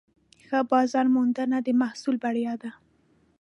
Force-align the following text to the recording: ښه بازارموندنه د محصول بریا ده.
ښه 0.45 0.59
بازارموندنه 0.71 1.57
د 1.65 1.69
محصول 1.81 2.15
بریا 2.23 2.53
ده. 2.61 2.71